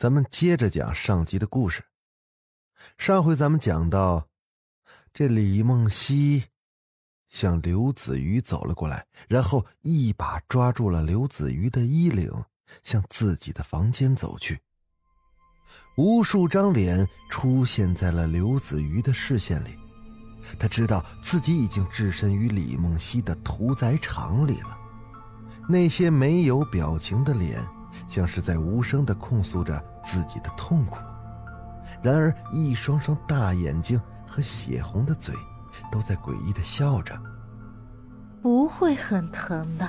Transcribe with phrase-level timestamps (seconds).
[0.00, 1.84] 咱们接着讲上集的故事。
[2.96, 4.26] 上回咱们讲到，
[5.12, 6.42] 这李梦溪
[7.28, 12.32] 向刘子瑜走了过来，然后一把抓住了刘子瑜的衣领，
[12.82, 14.58] 向自己的房间走去。
[15.98, 19.76] 无数张脸出现在了刘子瑜的视线里，
[20.58, 24.78] 他知道自己已经置身于李梦溪的屠宰场里了。
[25.68, 27.62] 那些没有表情的脸。
[28.08, 30.98] 像是在无声的控诉着自己的痛苦，
[32.02, 35.34] 然而一双双大眼睛和血红的嘴，
[35.90, 37.20] 都在诡异的笑着。
[38.42, 39.88] 不会很疼的。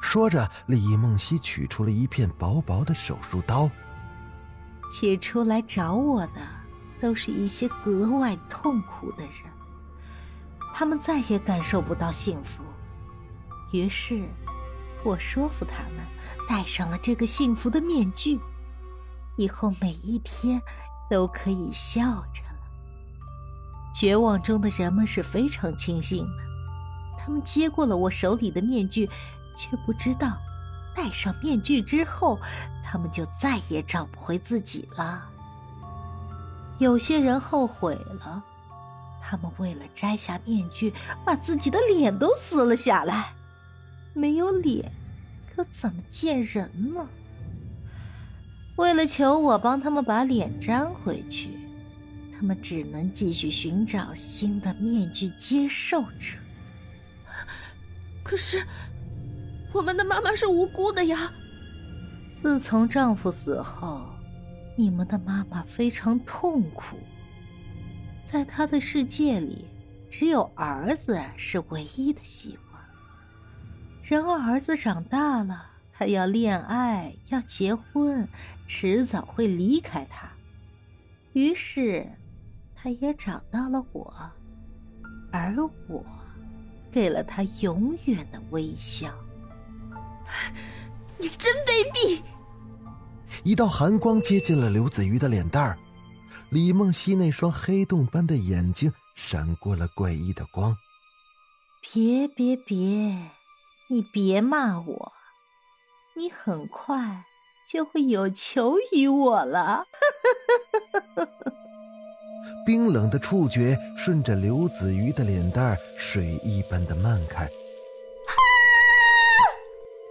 [0.00, 3.70] 说着，李梦溪取出了一片薄薄的手术刀。
[4.90, 6.40] 起初来找我的，
[7.00, 9.32] 都是一些格外痛苦的人，
[10.74, 12.62] 他们再也感受不到幸福，
[13.72, 14.22] 于是。
[15.06, 16.02] 我说服他们
[16.48, 18.40] 戴上了这个幸福的面具，
[19.36, 20.60] 以后每一天
[21.10, 22.54] 都可以笑着了。
[23.94, 26.42] 绝望中的人们是非常庆幸的，
[27.18, 29.08] 他们接过了我手里的面具，
[29.56, 30.36] 却不知道
[30.94, 32.38] 戴上面具之后，
[32.84, 35.22] 他们就再也找不回自己了。
[36.78, 38.42] 有些人后悔了，
[39.22, 40.92] 他们为了摘下面具，
[41.24, 43.32] 把自己的脸都撕了下来。
[44.12, 44.92] 没有脸，
[45.54, 47.06] 可怎么见人呢？
[48.76, 51.50] 为了求我帮他们把脸粘回去，
[52.34, 56.36] 他们只能继续寻找新的面具接受者。
[58.22, 58.66] 可是，
[59.72, 61.30] 我们的妈妈是无辜的呀！
[62.34, 64.04] 自从丈夫死后，
[64.76, 66.96] 你们的妈妈非常痛苦，
[68.24, 69.66] 在她的世界里，
[70.10, 72.80] 只有儿子是唯一的希望。
[74.02, 75.64] 然而，儿子长大了，
[75.96, 78.28] 他要恋爱，要结婚，
[78.66, 80.28] 迟早会离开他。
[81.32, 82.10] 于是，
[82.74, 84.12] 他也找到了我，
[85.30, 85.54] 而
[85.88, 86.04] 我
[86.90, 89.14] 给了他永远的微笑。
[91.16, 92.22] 你真卑鄙！
[93.44, 95.78] 一道寒光接近了刘子瑜的脸蛋儿，
[96.50, 100.76] 李梦溪那双黑洞般的眼睛闪过了怪异的光。
[101.80, 103.16] 别别别！
[103.88, 105.12] 你别骂我，
[106.16, 107.24] 你很快
[107.68, 109.84] 就会有求于我了。
[112.64, 117.50] 冰冷的触觉顺着刘子瑜的脸蛋水一般的漫开，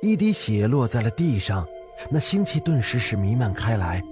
[0.00, 1.66] 一滴血落在了地上，
[2.10, 4.02] 那腥气顿时是弥漫开来。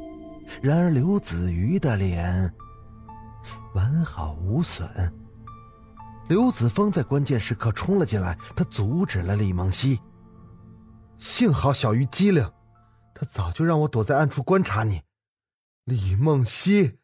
[0.61, 2.53] 然而刘子瑜的脸
[3.75, 4.89] 完好无损。
[6.29, 10.01] 刘子峰在关键时刻冲了进来，他阻止了李梦溪。
[11.19, 12.51] 幸好小鱼机灵，
[13.15, 15.03] 他早就让我躲在暗处观察你。
[15.85, 16.99] 李梦溪，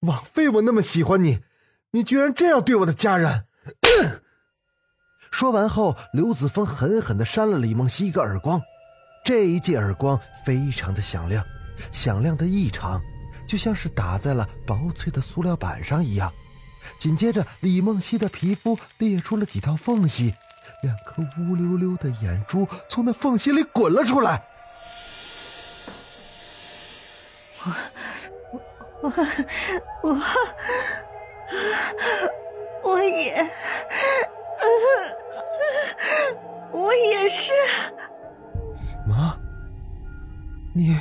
[0.00, 1.40] 枉费我那么喜欢你，
[1.92, 3.46] 你居然这样对我的家人！
[5.30, 8.60] 说完后，刘子峰狠狠的扇了李梦溪一个耳光，
[9.24, 11.44] 这一记耳光非常的响亮，
[11.92, 13.00] 响亮的异常，
[13.46, 16.32] 就像是打在了薄脆的塑料板上一样。
[16.98, 20.32] 紧接着，李梦溪的皮肤裂出了几道缝隙，
[20.82, 24.42] 两颗乌溜溜的眼珠从那缝隙里滚了出来。
[27.64, 27.72] 我，
[29.02, 29.12] 我，
[30.02, 30.20] 我，
[32.84, 33.50] 我也，
[36.72, 37.52] 我也是。
[38.88, 39.36] 什么？
[40.74, 40.96] 你？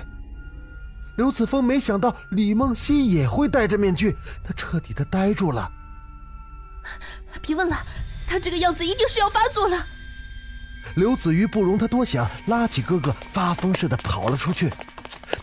[1.17, 5.71] 刘子峰没想到李梦溪也会戴着面具，他彻底的呆住了。
[7.41, 7.75] 别问了，
[8.27, 9.87] 他这个样子一定是要发作了。
[10.95, 14.69] 刘子瑜不容他多想，拉起哥哥发疯似的跑了出去。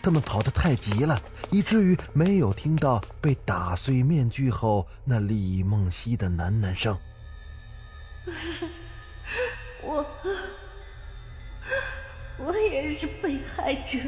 [0.01, 1.19] 他们跑得太急了，
[1.51, 6.97] 以至于没有听到被打碎面具后那李梦溪的喃喃声。
[9.81, 10.05] 我，
[12.37, 13.99] 我也是被害者。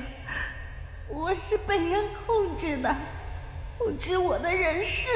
[1.10, 2.96] 我是被人控制的，
[3.78, 5.08] 控制我的人是。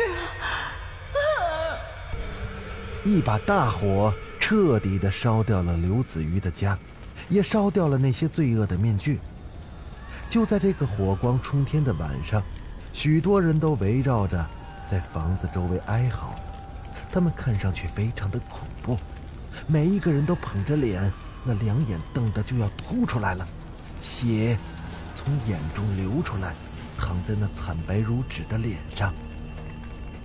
[3.04, 6.78] 一把大火彻底的烧掉了刘子瑜的家，
[7.30, 9.20] 也烧掉了那些罪恶的面具。
[10.30, 12.42] 就在这个火光冲天的晚上，
[12.94, 14.46] 许多人都围绕着
[14.90, 16.36] 在房子周围哀嚎，
[17.12, 18.98] 他们看上去非常的恐怖，
[19.68, 21.12] 每一个人都捧着脸，
[21.44, 23.48] 那两眼瞪得就要凸出来了，
[24.00, 24.58] 血
[25.16, 26.54] 从眼中流出来，
[26.98, 29.12] 淌在那惨白如纸的脸上。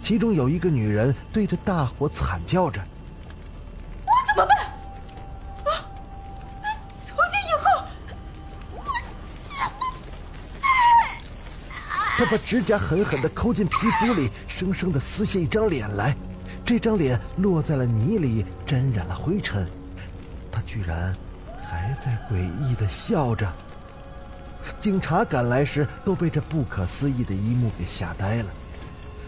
[0.00, 2.80] 其中有一个女人对着大火惨叫着
[4.06, 4.56] ：“我怎么办？
[5.72, 5.82] 啊！
[7.04, 7.84] 从今以后，
[8.72, 9.80] 我怎么
[10.60, 10.68] 办？”
[12.18, 16.16] 她把指甲狠狠地抠进皮肤里，生生的撕下一张脸来。
[16.64, 19.66] 这张脸落在了泥里，沾染了灰尘。
[20.50, 21.14] 她居然
[21.62, 23.52] 还在诡异的笑着。
[24.80, 28.46] 警察赶来时，都被这不可思议的一幕给吓呆了。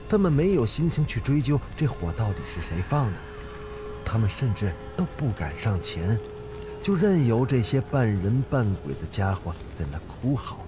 [0.09, 3.19] 他们没有心情去追究这火到底是谁放的，
[4.05, 6.19] 他们甚至都不敢上前，
[6.83, 10.59] 就任由这些半人半鬼的家伙在那哭嚎，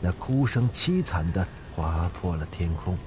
[0.00, 2.98] 那哭声凄惨的划破了天空。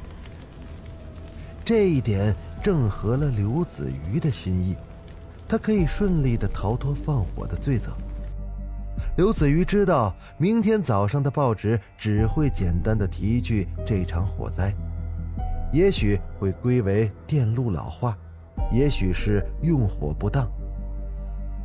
[1.66, 2.34] 这一点
[2.64, 4.76] 正合了刘子瑜的心意，
[5.48, 7.92] 他可以顺利的逃脱放火的罪责。
[9.18, 14.74] 刘子瑜知道，明天早上的报纸只会简单的提一句这场火灾。
[15.72, 18.18] 也许会归为电路老化，
[18.72, 20.46] 也许是用火不当。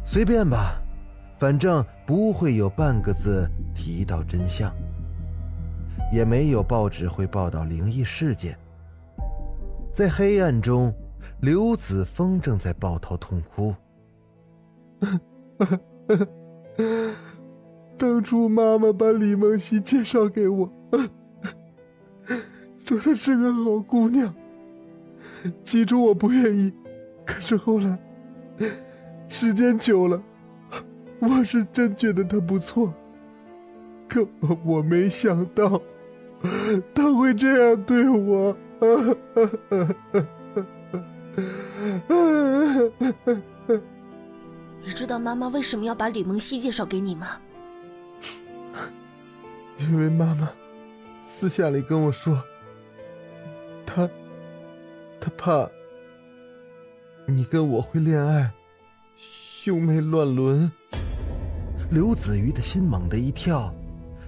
[0.05, 0.81] 随便吧，
[1.38, 4.73] 反正不会有半个字提到真相，
[6.12, 8.56] 也没有报纸会报道灵异事件。
[9.93, 10.94] 在黑暗中，
[11.41, 13.75] 刘子峰正在抱头痛哭。
[17.99, 20.70] 当初妈妈把李梦溪介绍给我。
[22.87, 24.33] 说她是个好姑娘，
[25.65, 26.73] 起初我不愿意，
[27.27, 27.99] 可是后来，
[29.29, 30.23] 时间久了，
[31.19, 32.94] 我是真觉得她不错。
[34.09, 34.25] 可
[34.65, 35.83] 我没想到，
[36.94, 38.56] 她会这样对我。
[44.85, 47.27] 你知道妈妈为什么要把李梦溪介绍给你吗？
[49.79, 50.49] 因为妈妈
[51.29, 52.41] 私下里跟我说。
[53.96, 54.06] 他，
[55.19, 55.66] 他怕
[57.26, 58.52] 你跟我会恋爱，
[59.16, 60.70] 兄妹乱伦。
[61.90, 63.75] 刘子瑜的心猛地一跳，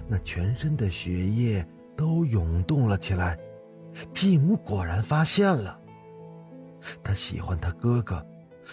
[0.07, 1.63] 那全身的血液
[1.95, 3.37] 都涌动了起来。
[4.11, 5.79] 继母果然发现了，
[7.03, 8.25] 他喜欢他哥哥，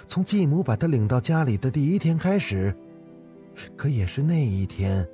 [0.09, 2.75] 从继母把他领到家里的第一天开始。
[3.77, 5.07] 可也是那一天，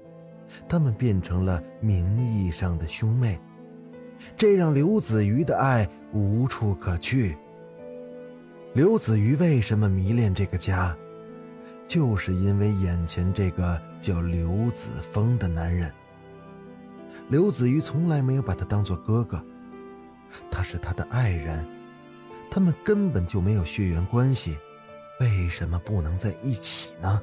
[0.68, 3.36] 他们变成了名义上的兄妹。
[4.36, 7.36] 这让刘子瑜的爱无处可去。
[8.74, 10.96] 刘子瑜为什么迷恋这个家，
[11.86, 15.92] 就是因为眼前这个叫刘子峰的男人。
[17.28, 19.42] 刘子瑜从来没有把他当做哥哥，
[20.50, 21.66] 他是他的爱人，
[22.50, 24.56] 他们根本就没有血缘关系，
[25.20, 27.20] 为什么不能在一起呢？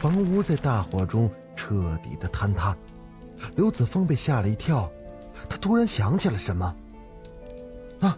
[0.00, 1.30] 房屋在大火中。
[1.68, 2.74] 彻底的坍塌，
[3.54, 4.90] 刘子峰被吓了一跳，
[5.50, 6.74] 他突然想起了什么。
[8.00, 8.16] 啊！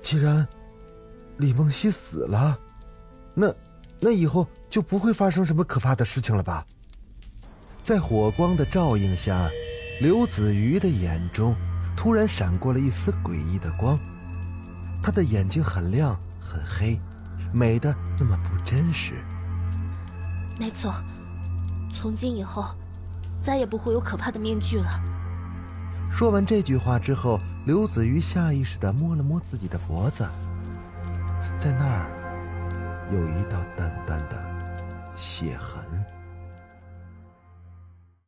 [0.00, 0.46] 既然
[1.38, 2.56] 李梦溪死了，
[3.34, 3.52] 那
[3.98, 6.64] 那以后就不会发生什么可怕的事情了吧？
[7.82, 9.50] 在火光的照映下，
[10.00, 11.56] 刘子瑜的眼中
[11.96, 13.98] 突然闪过了一丝诡异的光，
[15.02, 17.00] 他的眼睛很亮很黑，
[17.52, 19.14] 美的那么不真实。
[20.56, 20.94] 没错。
[21.92, 22.74] 从今以后，
[23.42, 24.88] 再也不会有可怕的面具了。
[26.12, 30.26] 说完这句话之后，刘子瑜下意识的摸了摸自己的脖子，
[31.58, 35.84] 在那儿有一道淡淡的血痕。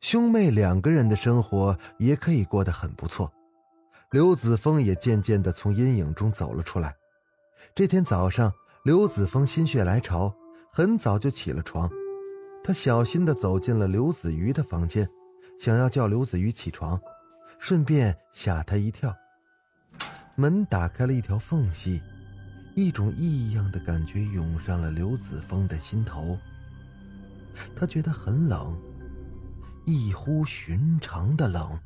[0.00, 3.32] 兄妹两个人的生活也可以过得很不错，
[4.10, 6.94] 刘子峰也渐渐的从阴影中走了出来。
[7.74, 8.52] 这天早上，
[8.84, 10.32] 刘子峰心血来潮，
[10.70, 11.88] 很早就起了床。
[12.64, 15.08] 他小心地走进了刘子瑜的房间，
[15.58, 17.00] 想要叫刘子瑜起床，
[17.58, 19.14] 顺便吓他一跳。
[20.36, 22.00] 门打开了一条缝隙，
[22.76, 26.38] 一种异样的感觉涌上了刘子峰的心头。
[27.76, 28.80] 他觉得很冷，
[29.84, 31.78] 异乎寻常的冷。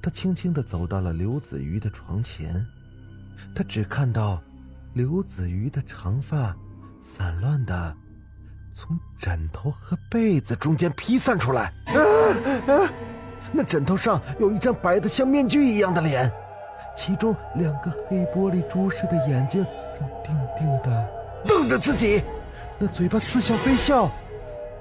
[0.00, 2.66] 他轻轻地走到了刘子瑜的床前，
[3.54, 4.42] 他只看到
[4.94, 6.56] 刘子瑜的长发
[7.02, 7.96] 散乱的。
[8.74, 11.98] 从枕头和被子中间披散出来，啊
[12.72, 12.90] 啊！
[13.52, 16.32] 那枕头上有一张白的像面具一样的脸，
[16.96, 19.64] 其中两个黑玻璃珠似的眼睛
[19.98, 21.08] 正定定的
[21.46, 22.22] 瞪着自己，
[22.78, 24.10] 那嘴巴似笑非笑，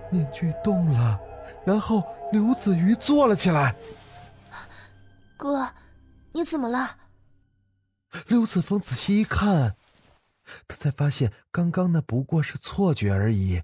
[0.10, 1.19] 面具动了，
[1.65, 3.75] 然后刘子瑜坐了起来。
[5.36, 5.67] 哥，
[6.31, 6.91] 你怎么了？
[8.27, 9.75] 刘子峰仔细一看，
[10.67, 13.62] 他才发现刚刚那不过是错觉而已，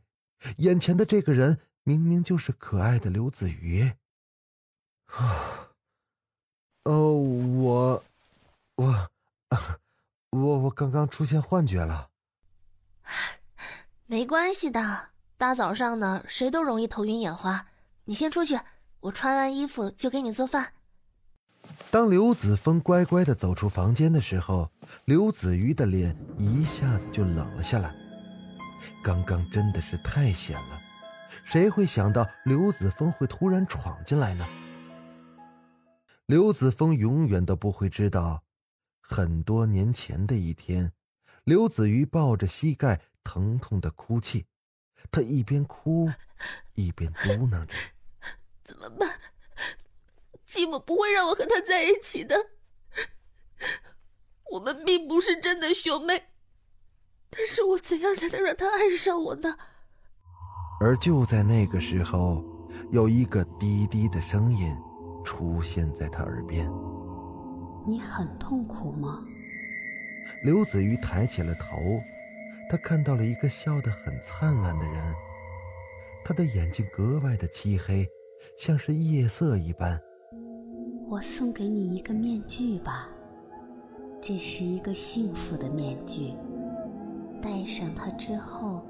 [0.57, 3.91] 眼前的这个人明明就是可爱的刘子瑜。
[5.05, 5.69] 啊，
[6.83, 8.03] 哦，我，
[8.75, 9.09] 我，
[10.31, 12.09] 我我刚刚出现幻觉了。
[14.05, 17.67] 没关系的，大早上的谁都容易头晕眼花。
[18.05, 18.59] 你先出去，
[18.99, 20.73] 我穿完衣服就给你做饭。
[21.91, 24.71] 当刘子峰乖乖的走出房间的时候，
[25.05, 27.93] 刘子瑜的脸一下子就冷了下来。
[29.03, 30.81] 刚刚真的是太险了，
[31.45, 34.47] 谁会想到刘子峰会突然闯进来呢？
[36.25, 38.43] 刘子峰永远都不会知道，
[38.99, 40.91] 很多年前的一天，
[41.43, 44.45] 刘子瑜抱着膝盖疼痛的哭泣，
[45.09, 46.11] 他一边哭，
[46.75, 47.73] 一边嘟囔着
[48.63, 49.19] ：“怎么办？”
[50.45, 52.35] 继母不会让我和他在一起的。
[54.51, 56.36] 我们并不是真的兄妹，但
[57.57, 59.57] 是我怎样才能让他爱上我呢？
[60.79, 62.45] 而就在那个时候，
[62.91, 64.77] 有一个低低的声音
[65.25, 66.69] 出现在他耳边
[67.87, 69.23] ：“你很痛苦吗？”
[70.45, 71.99] 刘子瑜抬起了头，
[72.69, 75.15] 他看到了一个笑得很灿烂的人，
[76.23, 78.07] 他的眼睛格外的漆黑，
[78.55, 79.99] 像是夜色一般。
[81.09, 83.09] 我送给你一个面具吧，
[84.21, 86.35] 这是一个幸福的面具。
[87.41, 88.85] 戴上它之后，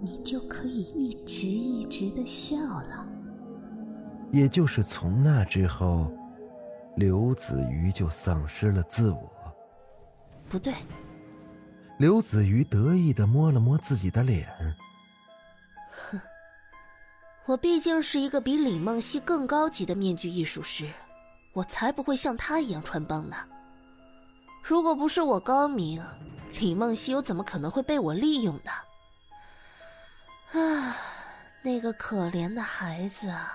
[0.00, 3.06] 你就可以一直一直的笑了。
[4.32, 6.12] 也就是从那之后，
[6.96, 9.30] 刘子瑜就丧失了自我。
[10.48, 10.74] 不对，
[11.98, 14.48] 刘子瑜得意的摸了摸自己的脸。
[16.10, 16.20] 哼，
[17.46, 20.88] 我毕竟是一个比李梦溪更高级的面具艺术师。
[21.52, 23.36] 我才不会像他一样穿帮呢！
[24.62, 26.00] 如果不是我高明，
[26.58, 28.70] 李梦溪又怎么可能会被我利用呢？
[30.60, 30.96] 啊，
[31.62, 33.52] 那个可怜的孩子啊！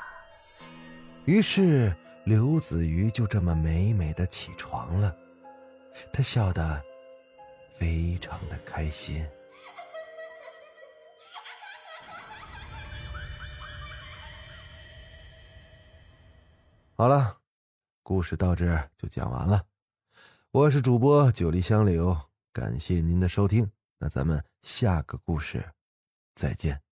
[1.26, 5.16] 于是刘子瑜就这么美美的起床了，
[6.14, 6.82] 他笑得
[7.78, 9.28] 非常的开心。
[16.96, 17.38] 好了。
[18.08, 18.68] 故事到这
[19.00, 19.64] 就讲完了，
[20.52, 22.16] 我是主播九黎香柳，
[22.56, 23.70] 感谢您的收听，
[24.00, 25.74] 那咱们下个故事
[26.36, 26.85] 再见。